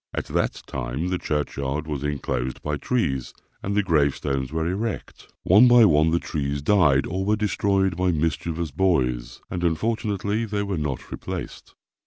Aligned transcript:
At 0.15 0.25
that 0.29 0.63
time 0.65 1.09
the 1.09 1.19
churchyard 1.19 1.85
was 1.85 2.03
enclosed 2.03 2.63
by 2.63 2.75
trees, 2.77 3.35
and 3.61 3.75
the 3.75 3.83
gravestones 3.83 4.51
were 4.51 4.65
erect. 4.65 5.31
One 5.43 5.67
by 5.67 5.85
one 5.85 6.09
the 6.09 6.17
trees 6.17 6.63
died 6.63 7.05
or 7.05 7.23
were 7.23 7.35
destroyed 7.35 7.95
by 7.97 8.09
mischievous 8.09 8.71
boys, 8.71 9.41
and 9.51 9.63
unfortunately 9.63 10.45
they 10.45 10.63
were 10.63 10.79
not 10.79 11.11
replaced. 11.11 11.75